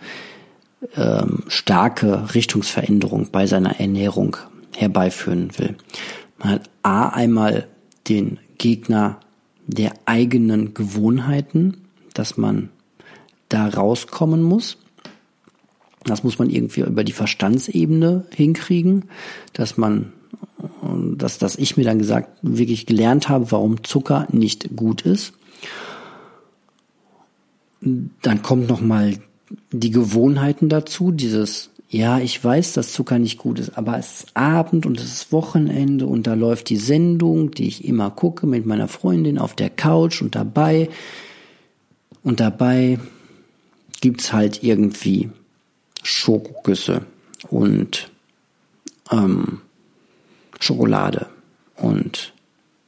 [0.95, 4.37] ähm, starke Richtungsveränderung bei seiner Ernährung
[4.75, 5.75] herbeiführen will.
[6.39, 7.67] Man hat A einmal
[8.07, 9.19] den Gegner
[9.67, 12.69] der eigenen Gewohnheiten, dass man
[13.53, 14.77] da rauskommen muss.
[16.03, 19.05] Das muss man irgendwie über die Verstandsebene hinkriegen,
[19.53, 20.13] dass man,
[21.15, 25.33] dass, dass ich mir dann gesagt, wirklich gelernt habe, warum Zucker nicht gut ist.
[27.81, 29.17] Dann kommt noch mal
[29.71, 34.37] die Gewohnheiten dazu, dieses, ja, ich weiß, dass Zucker nicht gut ist, aber es ist
[34.37, 38.65] Abend und es ist Wochenende und da läuft die Sendung, die ich immer gucke mit
[38.65, 40.89] meiner Freundin auf der Couch und dabei,
[42.23, 42.99] und dabei
[44.01, 45.29] gibt's halt irgendwie
[46.03, 47.05] Schokoküsse
[47.49, 48.11] und
[49.11, 49.61] ähm,
[50.59, 51.27] Schokolade
[51.75, 52.33] und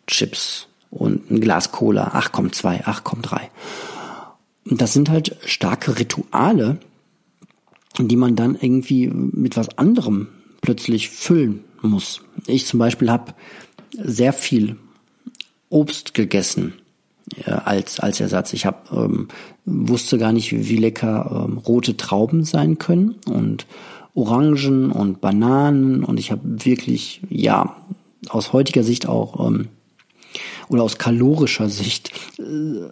[0.07, 2.11] Chips und ein Glas Cola.
[2.13, 3.49] Ach komm zwei, ach komm drei.
[4.65, 6.79] Und das sind halt starke Rituale,
[7.99, 10.27] die man dann irgendwie mit was anderem
[10.61, 12.21] plötzlich füllen muss.
[12.47, 13.33] Ich zum Beispiel habe
[13.91, 14.77] sehr viel
[15.69, 16.73] Obst gegessen
[17.45, 18.53] als als Ersatz.
[18.53, 19.27] Ich hab, ähm,
[19.65, 23.65] wusste gar nicht, wie, wie lecker ähm, rote Trauben sein können und
[24.15, 27.75] Orangen und Bananen und ich habe wirklich ja
[28.29, 29.69] aus heutiger Sicht auch ähm,
[30.69, 32.43] oder aus kalorischer Sicht äh,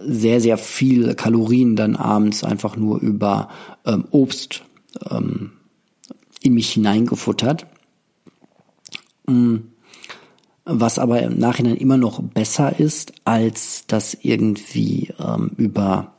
[0.06, 3.50] sehr, sehr viel Kalorien dann abends einfach nur über
[3.86, 4.64] ähm, Obst
[5.10, 5.52] ähm,
[6.42, 7.66] in mich hineingefuttert.
[9.28, 9.58] Mm,
[10.66, 16.14] was aber im Nachhinein immer noch besser ist, als das irgendwie ähm, über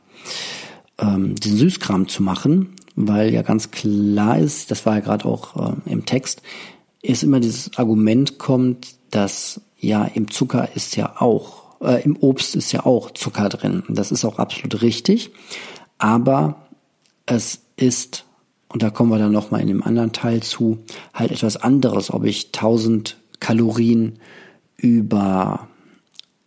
[0.99, 5.71] ähm, den Süßkram zu machen, weil ja ganz klar ist, das war ja gerade auch
[5.71, 6.41] äh, im Text,
[7.01, 12.55] ist immer dieses Argument kommt, dass ja im Zucker ist ja auch, äh, im Obst
[12.55, 13.83] ist ja auch Zucker drin.
[13.89, 15.31] Das ist auch absolut richtig.
[15.97, 16.67] Aber
[17.25, 18.25] es ist,
[18.69, 20.79] und da kommen wir dann nochmal in dem anderen Teil zu,
[21.13, 24.13] halt etwas anderes, ob ich 1000 Kalorien
[24.77, 25.67] über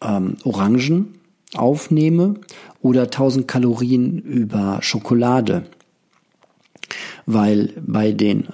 [0.02, 1.18] ähm, Orangen
[1.54, 2.36] aufnehme
[2.80, 5.66] oder 1000 Kalorien über Schokolade.
[7.26, 8.48] Weil bei den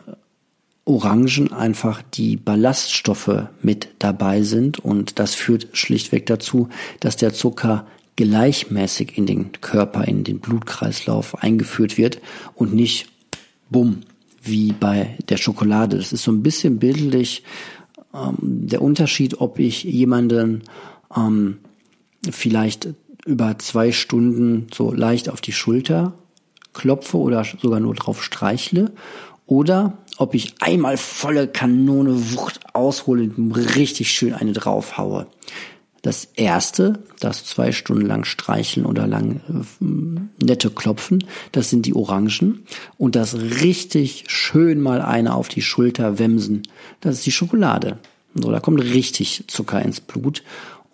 [0.85, 7.87] Orangen einfach die Ballaststoffe mit dabei sind und das führt schlichtweg dazu, dass der Zucker
[8.17, 12.21] gleichmäßig in den Körper, in den Blutkreislauf eingeführt wird
[12.57, 13.07] und nicht
[13.71, 14.01] bumm,
[14.43, 15.97] wie bei der Schokolade.
[15.97, 17.45] Das ist so ein bisschen bildlich
[18.15, 20.63] ähm, der Unterschied, ob ich jemanden
[21.17, 21.59] ähm,
[22.31, 22.89] vielleicht
[23.25, 26.15] über zwei Stunden so leicht auf die Schulter
[26.73, 28.93] klopfe oder sogar nur drauf streichle
[29.47, 35.27] oder ob ich einmal volle Kanone Wucht aushole und richtig schön eine draufhaue.
[36.03, 39.41] Das erste, das zwei Stunden lang streicheln oder lang
[39.81, 42.67] äh, nette klopfen, das sind die Orangen.
[42.99, 46.63] Und das richtig schön mal eine auf die Schulter wemsen,
[47.01, 47.99] das ist die Schokolade.
[48.35, 50.43] So, da kommt richtig Zucker ins Blut.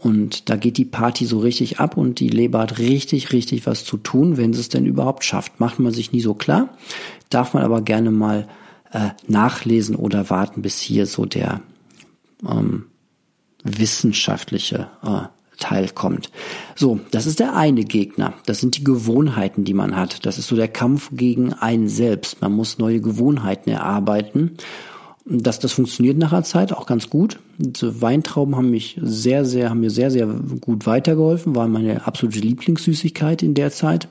[0.00, 3.84] Und da geht die Party so richtig ab und die Leber hat richtig, richtig was
[3.84, 5.58] zu tun, wenn sie es denn überhaupt schafft.
[5.58, 6.68] Macht man sich nie so klar,
[7.30, 8.46] darf man aber gerne mal
[8.92, 11.62] äh, nachlesen oder warten, bis hier so der
[12.48, 12.84] ähm,
[13.64, 15.22] wissenschaftliche äh,
[15.58, 16.30] Teil kommt.
[16.76, 18.34] So, das ist der eine Gegner.
[18.46, 20.24] Das sind die Gewohnheiten, die man hat.
[20.24, 22.40] Das ist so der Kampf gegen einen selbst.
[22.40, 24.56] Man muss neue Gewohnheiten erarbeiten.
[25.24, 27.38] Das, das funktioniert nach einer Zeit auch ganz gut.
[27.58, 32.38] Diese Weintrauben haben mich sehr, sehr, haben mir sehr, sehr gut weitergeholfen, waren meine absolute
[32.38, 34.08] Lieblingssüßigkeit in der Zeit.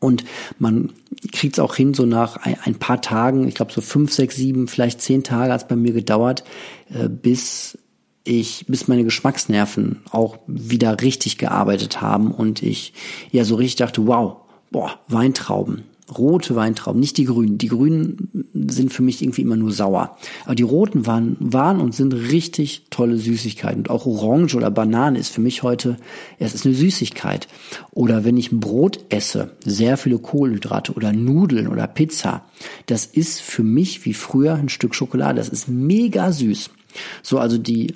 [0.00, 0.24] Und
[0.58, 0.92] man
[1.32, 4.66] kriegt es auch hin, so nach ein, paar Tagen, ich glaube so fünf, sechs, sieben,
[4.66, 6.42] vielleicht zehn Tage hat es bei mir gedauert,
[6.92, 7.78] äh, bis
[8.24, 12.92] ich, bis meine Geschmacksnerven auch wieder richtig gearbeitet haben und ich
[13.30, 14.36] ja so richtig dachte, wow,
[14.70, 15.84] boah, Weintrauben,
[16.18, 17.58] rote Weintrauben, nicht die grünen.
[17.58, 20.16] Die grünen sind für mich irgendwie immer nur sauer.
[20.44, 23.80] Aber die roten waren, waren und sind richtig tolle Süßigkeiten.
[23.80, 25.96] Und auch Orange oder Banane ist für mich heute,
[26.38, 27.48] es ist eine Süßigkeit.
[27.92, 32.44] Oder wenn ich ein Brot esse, sehr viele Kohlenhydrate oder Nudeln oder Pizza,
[32.86, 35.36] das ist für mich wie früher ein Stück Schokolade.
[35.36, 36.70] Das ist mega süß.
[37.22, 37.94] So, also die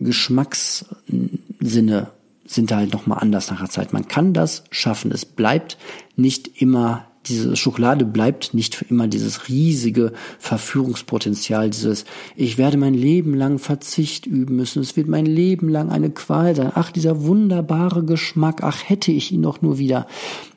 [0.00, 2.10] Geschmackssinne
[2.46, 3.92] sind halt nochmal anders nach der Zeit.
[3.92, 5.12] Man kann das schaffen.
[5.12, 5.76] Es bleibt
[6.16, 12.06] nicht immer, diese Schokolade bleibt nicht für immer dieses riesige Verführungspotenzial, dieses,
[12.36, 16.56] ich werde mein Leben lang Verzicht üben müssen, es wird mein Leben lang eine Qual
[16.56, 16.72] sein.
[16.74, 20.06] Ach, dieser wunderbare Geschmack, ach, hätte ich ihn doch nur wieder.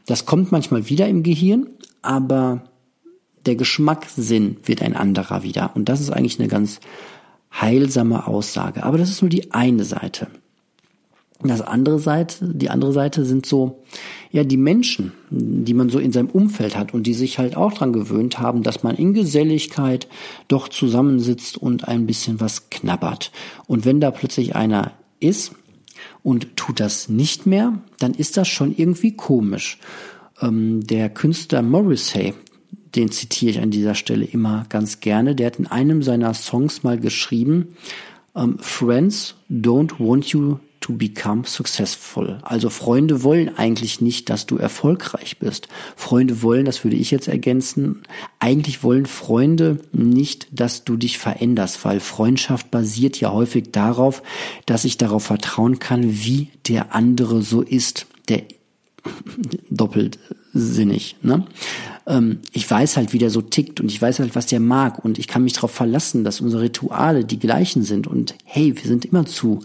[0.06, 1.68] Das kommt manchmal wieder im Gehirn,
[2.02, 2.64] aber
[3.46, 5.72] der Geschmackssinn wird ein anderer wieder.
[5.76, 6.80] Und das ist eigentlich eine ganz
[7.52, 8.84] heilsame Aussage.
[8.84, 10.28] Aber das ist nur die eine Seite.
[11.44, 13.84] Das andere Seite, die andere Seite sind so,
[14.32, 17.74] ja, die Menschen, die man so in seinem Umfeld hat und die sich halt auch
[17.74, 20.08] dran gewöhnt haben, dass man in Geselligkeit
[20.48, 23.32] doch zusammensitzt und ein bisschen was knabbert.
[23.66, 25.54] Und wenn da plötzlich einer ist
[26.22, 29.80] und tut das nicht mehr, dann ist das schon irgendwie komisch.
[30.42, 32.34] Ähm, der Künstler Morrissey,
[32.96, 35.36] den zitiere ich an dieser Stelle immer ganz gerne.
[35.36, 37.76] Der hat in einem seiner Songs mal geschrieben,
[38.36, 42.40] ähm, Friends don't want you to become successful.
[42.42, 45.68] Also Freunde wollen eigentlich nicht, dass du erfolgreich bist.
[45.96, 48.02] Freunde wollen, das würde ich jetzt ergänzen,
[48.40, 54.24] eigentlich wollen Freunde nicht, dass du dich veränderst, weil Freundschaft basiert ja häufig darauf,
[54.66, 58.08] dass ich darauf vertrauen kann, wie der andere so ist.
[58.28, 58.42] Der
[59.70, 60.18] doppelt
[60.54, 61.16] sinnig.
[61.22, 61.46] Ne?
[62.08, 65.04] Ähm, ich weiß halt, wie der so tickt und ich weiß halt, was der mag
[65.04, 68.88] und ich kann mich darauf verlassen, dass unsere Rituale die gleichen sind und hey, wir
[68.88, 69.62] sind immer zu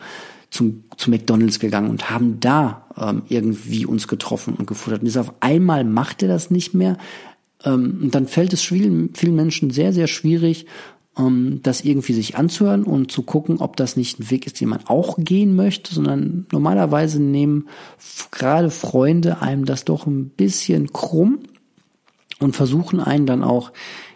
[0.50, 5.00] zum, zu McDonalds gegangen und haben da ähm, irgendwie uns getroffen und gefuttert.
[5.00, 6.96] Und jetzt auf einmal macht er das nicht mehr.
[7.64, 10.66] Ähm, und dann fällt es vielen, vielen Menschen sehr, sehr schwierig,
[11.18, 14.68] ähm, das irgendwie sich anzuhören und zu gucken, ob das nicht ein Weg ist, den
[14.68, 17.68] man auch gehen möchte, sondern normalerweise nehmen
[18.30, 21.40] gerade Freunde einem das doch ein bisschen krumm
[22.38, 23.72] und versuchen einen dann auch,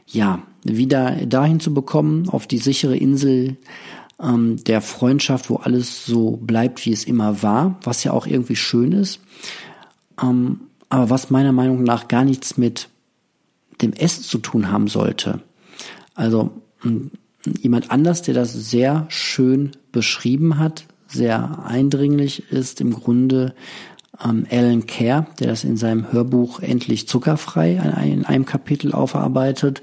[0.06, 3.56] ja, wieder dahin zu bekommen, auf die sichere Insel
[4.20, 8.56] ähm, der Freundschaft, wo alles so bleibt, wie es immer war, was ja auch irgendwie
[8.56, 9.20] schön ist,
[10.22, 10.60] ähm,
[10.90, 12.88] aber was meiner Meinung nach gar nichts mit
[13.80, 15.40] dem Essen zu tun haben sollte.
[16.14, 16.50] Also
[17.60, 23.54] jemand anders, der das sehr schön beschrieben hat, sehr eindringlich ist im Grunde
[24.22, 27.72] ähm, Alan Kerr, der das in seinem Hörbuch Endlich zuckerfrei
[28.04, 29.82] in einem Kapitel aufarbeitet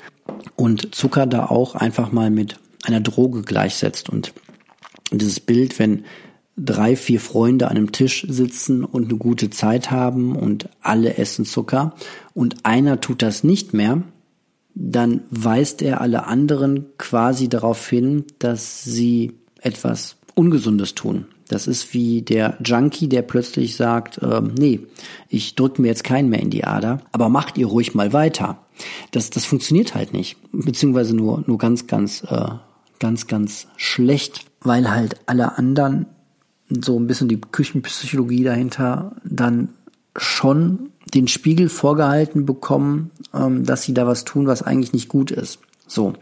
[0.55, 4.10] und Zucker da auch einfach mal mit einer Droge gleichsetzt.
[4.10, 4.33] Und
[5.12, 6.05] dieses Bild, wenn
[6.57, 11.45] drei, vier Freunde an einem Tisch sitzen und eine gute Zeit haben und alle essen
[11.45, 11.95] Zucker
[12.33, 14.01] und einer tut das nicht mehr,
[14.79, 21.25] dann weist er alle anderen quasi darauf hin, dass sie etwas Ungesundes tun.
[21.47, 24.81] Das ist wie der Junkie, der plötzlich sagt, äh, nee,
[25.29, 28.59] ich drücke mir jetzt keinen mehr in die Ader, aber macht ihr ruhig mal weiter.
[29.11, 32.49] Das, das funktioniert halt nicht, beziehungsweise nur, nur ganz, ganz, äh,
[32.99, 36.05] ganz, ganz schlecht, weil halt alle anderen
[36.69, 39.69] so ein bisschen die Küchenpsychologie dahinter dann
[40.15, 45.32] schon den Spiegel vorgehalten bekommen, ähm, dass sie da was tun, was eigentlich nicht gut
[45.32, 45.60] ist.
[45.88, 46.13] So.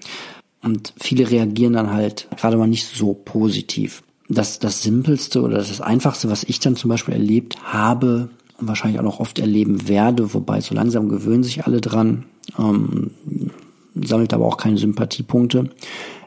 [0.62, 4.04] Und viele reagieren dann halt gerade mal nicht so positiv.
[4.28, 9.00] Das, das Simpelste oder das Einfachste, was ich dann zum Beispiel erlebt habe und wahrscheinlich
[9.00, 12.26] auch noch oft erleben werde, wobei so langsam gewöhnen sich alle dran,
[12.58, 13.12] ähm,
[13.94, 15.70] sammelt aber auch keine Sympathiepunkte,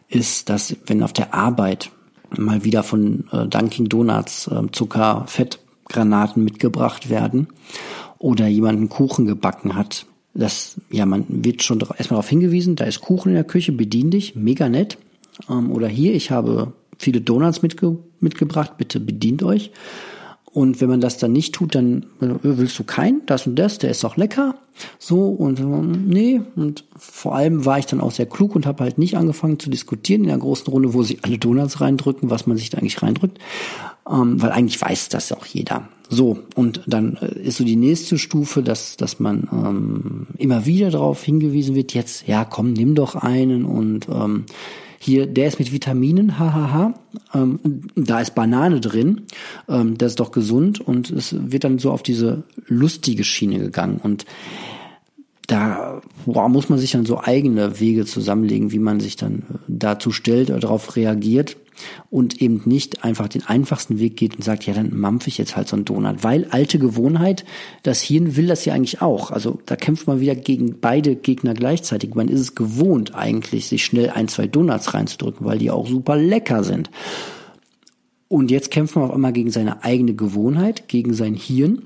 [0.08, 1.90] ist, dass wenn auf der Arbeit
[2.36, 7.48] mal wieder von äh, Dunkin Donuts äh, Zucker, Fett, Granaten mitgebracht werden
[8.18, 10.06] oder jemand einen Kuchen gebacken hat.
[10.34, 14.10] Das, ja, man wird schon erstmal darauf hingewiesen, da ist Kuchen in der Küche, bedien
[14.10, 14.98] dich, mega nett.
[15.48, 19.70] Ähm, oder hier, ich habe viele Donuts mitge mitgebracht, bitte bedient euch.
[20.50, 23.78] Und wenn man das dann nicht tut, dann äh, willst du keinen, das und das,
[23.78, 24.54] der ist auch lecker.
[24.98, 28.84] So und ähm, nee, und vor allem war ich dann auch sehr klug und habe
[28.84, 32.46] halt nicht angefangen zu diskutieren in der großen Runde, wo sie alle Donuts reindrücken, was
[32.46, 33.38] man sich da eigentlich reindrückt.
[34.10, 35.88] Ähm, weil eigentlich weiß das auch jeder.
[36.08, 40.90] So, und dann äh, ist so die nächste Stufe, dass, dass man ähm, immer wieder
[40.90, 44.46] darauf hingewiesen wird, jetzt, ja komm, nimm doch einen und ähm,
[45.00, 46.94] hier, der ist mit Vitaminen, hahaha.
[47.32, 47.60] Ähm,
[47.94, 49.22] da ist Banane drin.
[49.68, 50.80] Ähm, das ist doch gesund.
[50.80, 54.00] Und es wird dann so auf diese lustige Schiene gegangen.
[54.02, 54.24] Und
[55.46, 60.10] da boah, muss man sich dann so eigene Wege zusammenlegen, wie man sich dann dazu
[60.10, 61.56] stellt oder darauf reagiert
[62.10, 65.56] und eben nicht einfach den einfachsten Weg geht und sagt, ja, dann mampfe ich jetzt
[65.56, 66.22] halt so einen Donut.
[66.24, 67.44] Weil alte Gewohnheit,
[67.82, 69.30] das Hirn will das ja eigentlich auch.
[69.30, 72.14] Also da kämpft man wieder gegen beide Gegner gleichzeitig.
[72.14, 76.16] Man ist es gewohnt eigentlich, sich schnell ein, zwei Donuts reinzudrücken, weil die auch super
[76.16, 76.90] lecker sind.
[78.28, 81.82] Und jetzt kämpft man auf einmal gegen seine eigene Gewohnheit, gegen sein Hirn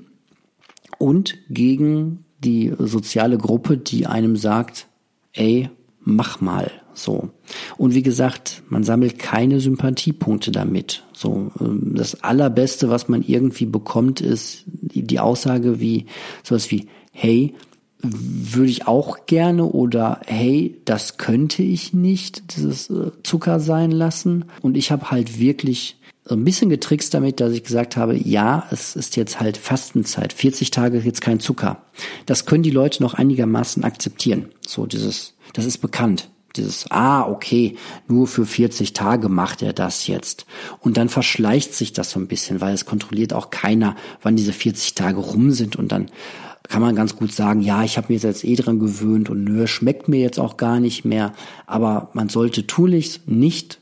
[0.97, 4.87] und gegen die soziale Gruppe, die einem sagt,
[5.31, 5.69] ey,
[6.01, 7.29] mach mal so.
[7.77, 11.03] Und wie gesagt, man sammelt keine Sympathiepunkte damit.
[11.13, 16.05] So, ähm, das allerbeste, was man irgendwie bekommt, ist die Aussage wie,
[16.43, 17.53] sowas wie, hey,
[18.03, 24.45] würde ich auch gerne oder hey, das könnte ich nicht, dieses äh, Zucker sein lassen.
[24.61, 25.97] Und ich habe halt wirklich
[26.29, 30.71] ein bisschen getrickst damit, dass ich gesagt habe, ja, es ist jetzt halt Fastenzeit, 40
[30.71, 31.83] Tage jetzt kein Zucker.
[32.25, 34.49] Das können die Leute noch einigermaßen akzeptieren.
[34.65, 36.29] So dieses, das ist bekannt.
[36.55, 37.77] Dieses, ah, okay,
[38.07, 40.45] nur für 40 Tage macht er das jetzt.
[40.79, 44.53] Und dann verschleicht sich das so ein bisschen, weil es kontrolliert auch keiner, wann diese
[44.53, 45.75] 40 Tage rum sind.
[45.75, 46.11] Und dann
[46.69, 49.67] kann man ganz gut sagen, ja, ich habe mir jetzt eh dran gewöhnt und nö,
[49.67, 51.33] schmeckt mir jetzt auch gar nicht mehr.
[51.65, 53.79] Aber man sollte tunlichst nicht,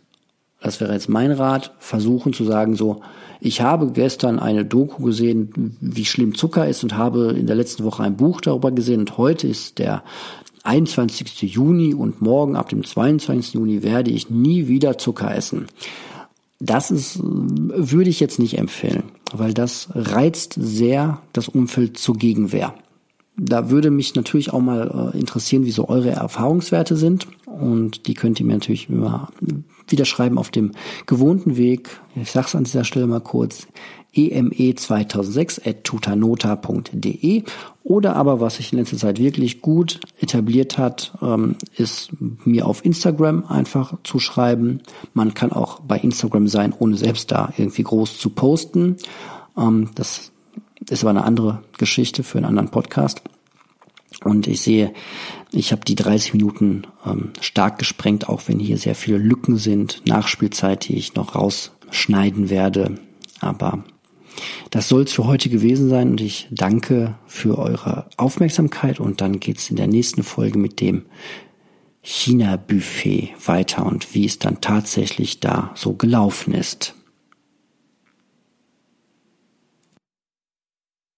[0.61, 3.01] das wäre jetzt mein Rat, versuchen zu sagen so,
[3.39, 7.83] ich habe gestern eine Doku gesehen, wie schlimm Zucker ist und habe in der letzten
[7.83, 10.03] Woche ein Buch darüber gesehen und heute ist der
[10.63, 11.41] 21.
[11.41, 13.55] Juni und morgen ab dem 22.
[13.55, 15.67] Juni werde ich nie wieder Zucker essen.
[16.59, 19.03] Das ist, würde ich jetzt nicht empfehlen,
[19.33, 22.75] weil das reizt sehr das Umfeld zur Gegenwehr.
[23.37, 27.27] Da würde mich natürlich auch mal äh, interessieren, wie so eure Erfahrungswerte sind.
[27.47, 29.29] Und die könnt ihr mir natürlich immer
[29.87, 30.73] wieder schreiben auf dem
[31.07, 31.89] gewohnten Weg.
[32.15, 33.67] Ich sage es an dieser Stelle mal kurz
[34.15, 37.43] eme2006 at tutanota.de
[37.83, 42.85] oder aber was sich in letzter Zeit wirklich gut etabliert hat, ähm, ist mir auf
[42.85, 44.81] Instagram einfach zu schreiben.
[45.13, 48.97] Man kann auch bei Instagram sein, ohne selbst da irgendwie groß zu posten.
[49.57, 50.31] Ähm, das
[50.89, 53.21] ist aber eine andere Geschichte für einen anderen Podcast.
[54.23, 54.93] Und ich sehe,
[55.51, 60.01] ich habe die 30 Minuten ähm, stark gesprengt, auch wenn hier sehr viele Lücken sind,
[60.05, 62.95] Nachspielzeit, die ich noch rausschneiden werde.
[63.39, 63.83] Aber
[64.69, 69.39] das soll es für heute gewesen sein und ich danke für eure Aufmerksamkeit und dann
[69.39, 71.05] geht's in der nächsten Folge mit dem
[72.01, 76.95] China-Buffet weiter und wie es dann tatsächlich da so gelaufen ist.